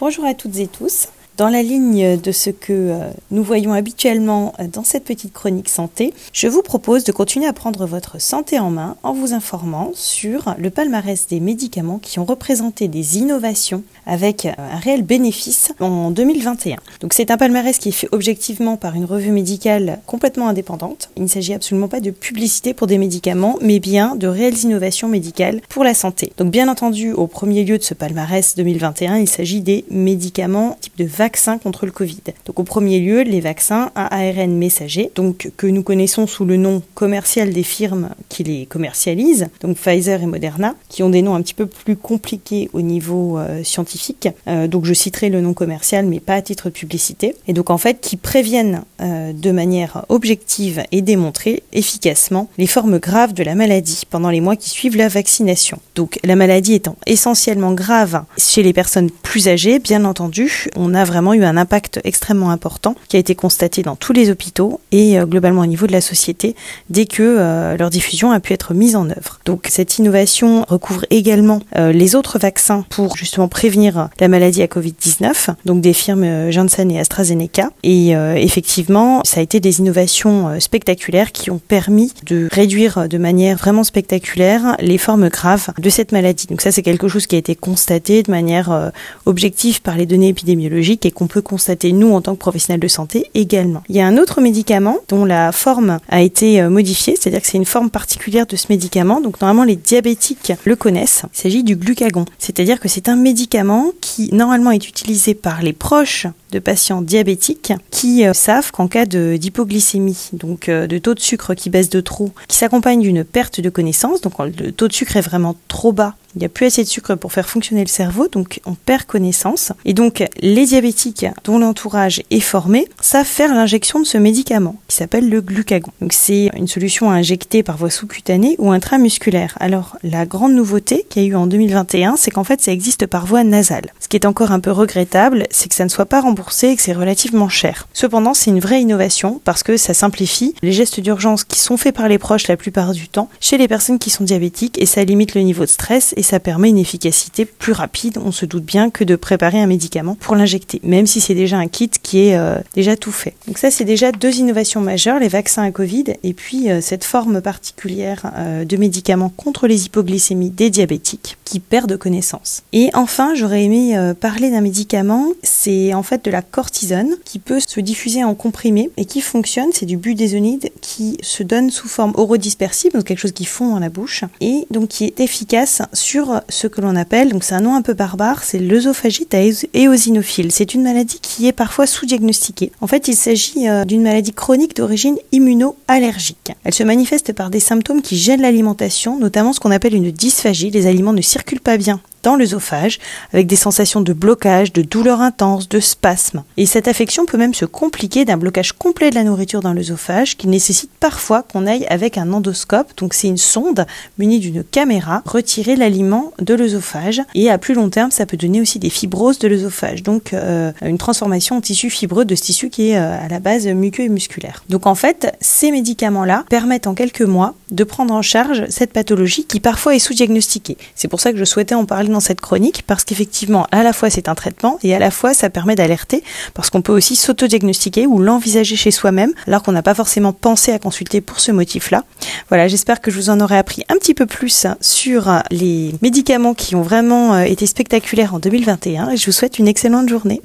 [0.00, 1.08] Bonjour à toutes et tous.
[1.40, 5.70] Dans la ligne de ce que euh, nous voyons habituellement euh, dans cette petite chronique
[5.70, 9.90] santé, je vous propose de continuer à prendre votre santé en main en vous informant
[9.94, 15.72] sur le palmarès des médicaments qui ont représenté des innovations avec euh, un réel bénéfice
[15.80, 16.76] en 2021.
[17.00, 21.08] Donc c'est un palmarès qui est fait objectivement par une revue médicale complètement indépendante.
[21.16, 25.08] Il ne s'agit absolument pas de publicité pour des médicaments, mais bien de réelles innovations
[25.08, 26.34] médicales pour la santé.
[26.36, 30.98] Donc bien entendu, au premier lieu de ce palmarès 2021, il s'agit des médicaments type
[30.98, 32.22] de vaccins vaccins contre le Covid.
[32.44, 36.56] Donc au premier lieu, les vaccins à ARN messager, donc que nous connaissons sous le
[36.56, 41.36] nom commercial des firmes qui les commercialisent, donc Pfizer et Moderna, qui ont des noms
[41.36, 44.28] un petit peu plus compliqués au niveau euh, scientifique.
[44.48, 47.36] Euh, donc je citerai le nom commercial, mais pas à titre de publicité.
[47.46, 52.98] Et donc en fait, qui préviennent euh, de manière objective et démontrée efficacement les formes
[52.98, 55.78] graves de la maladie pendant les mois qui suivent la vaccination.
[55.94, 61.04] Donc la maladie étant essentiellement grave chez les personnes plus âgées, bien entendu, on a
[61.04, 65.18] vraiment eu un impact extrêmement important qui a été constaté dans tous les hôpitaux et
[65.18, 66.54] euh, globalement au niveau de la société
[66.88, 69.40] dès que euh, leur diffusion a pu être mise en œuvre.
[69.44, 74.66] Donc cette innovation recouvre également euh, les autres vaccins pour justement prévenir la maladie à
[74.66, 77.70] Covid-19, donc des firmes Janssen et AstraZeneca.
[77.82, 83.56] Et effectivement, ça a été des innovations spectaculaires qui ont permis de réduire de manière
[83.56, 86.46] vraiment spectaculaire les formes graves de cette maladie.
[86.46, 88.92] Donc ça, c'est quelque chose qui a été constaté de manière
[89.26, 93.30] objective par les données épidémiologiques qu'on peut constater nous en tant que professionnels de santé
[93.34, 93.82] également.
[93.88, 97.46] Il y a un autre médicament dont la forme a été euh, modifiée, c'est-à-dire que
[97.46, 99.20] c'est une forme particulière de ce médicament.
[99.20, 101.22] Donc normalement les diabétiques le connaissent.
[101.34, 105.72] Il s'agit du glucagon, c'est-à-dire que c'est un médicament qui normalement est utilisé par les
[105.72, 111.20] proches de patients diabétiques qui euh, savent qu'en cas d'hypoglycémie, donc euh, de taux de
[111.20, 114.92] sucre qui baisse de trop, qui s'accompagne d'une perte de connaissance, donc le taux de
[114.92, 117.82] sucre est vraiment trop bas il n'y a plus assez de sucre pour faire fonctionner
[117.82, 119.72] le cerveau, donc on perd connaissance.
[119.84, 124.96] Et donc les diabétiques dont l'entourage est formé savent faire l'injection de ce médicament qui
[124.96, 125.92] s'appelle le glucagon.
[126.00, 129.56] Donc c'est une solution à injecter par voie sous-cutanée ou intramusculaire.
[129.60, 133.06] Alors la grande nouveauté qu'il y a eu en 2021, c'est qu'en fait ça existe
[133.06, 133.92] par voie nasale.
[133.98, 136.76] Ce qui est encore un peu regrettable, c'est que ça ne soit pas remboursé et
[136.76, 137.88] que c'est relativement cher.
[137.92, 141.94] Cependant, c'est une vraie innovation parce que ça simplifie les gestes d'urgence qui sont faits
[141.94, 145.04] par les proches la plupart du temps chez les personnes qui sont diabétiques et ça
[145.04, 148.64] limite le niveau de stress et ça permet une efficacité plus rapide, on se doute
[148.64, 152.26] bien, que de préparer un médicament pour l'injecter, même si c'est déjà un kit qui
[152.26, 153.32] est euh, déjà tout fait.
[153.46, 157.04] Donc ça, c'est déjà deux innovations majeures, les vaccins à Covid et puis euh, cette
[157.04, 162.64] forme particulière euh, de médicaments contre les hypoglycémies des diabétiques qui perdent connaissance.
[162.74, 167.60] Et enfin, j'aurais aimé parler d'un médicament, c'est en fait de la cortisone qui peut
[167.66, 172.12] se diffuser en comprimé et qui fonctionne, c'est du budesonide qui se donne sous forme
[172.14, 176.09] orodispersible, donc quelque chose qui fond dans la bouche, et donc qui est efficace sur
[176.48, 179.34] ce que l'on appelle, donc c'est un nom un peu barbare, c'est l'œsophagite
[179.74, 180.52] éosinophile.
[180.52, 182.72] C'est une maladie qui est parfois sous-diagnostiquée.
[182.80, 186.52] En fait, il s'agit euh, d'une maladie chronique d'origine immuno-allergique.
[186.64, 190.70] Elle se manifeste par des symptômes qui gênent l'alimentation, notamment ce qu'on appelle une dysphagie.
[190.70, 192.98] Les aliments ne circulent pas bien dans l'œsophage,
[193.32, 196.42] avec des sensations de blocage, de douleur intense, de spasme.
[196.56, 200.36] Et cette affection peut même se compliquer d'un blocage complet de la nourriture dans l'œsophage
[200.36, 203.86] qui nécessite parfois qu'on aille avec un endoscope, donc c'est une sonde
[204.18, 207.22] munie d'une caméra, retirer l'aliment de l'œsophage.
[207.34, 210.72] Et à plus long terme, ça peut donner aussi des fibroses de l'œsophage, donc euh,
[210.82, 214.04] une transformation en tissu fibreux de ce tissu qui est euh, à la base muqueux
[214.04, 214.64] et musculaire.
[214.68, 219.44] Donc en fait, ces médicaments-là permettent en quelques mois de prendre en charge cette pathologie
[219.44, 220.76] qui parfois est sous-diagnostiquée.
[220.94, 223.92] C'est pour ça que je souhaitais en parler dans cette chronique parce qu'effectivement, à la
[223.92, 226.22] fois c'est un traitement et à la fois ça permet d'alerter
[226.54, 230.72] parce qu'on peut aussi s'auto-diagnostiquer ou l'envisager chez soi-même alors qu'on n'a pas forcément pensé
[230.72, 232.04] à consulter pour ce motif-là.
[232.48, 236.54] Voilà, j'espère que je vous en aurai appris un petit peu plus sur les médicaments
[236.54, 240.42] qui ont vraiment euh, été spectaculaires en 2021 et je vous souhaite une excellente journée.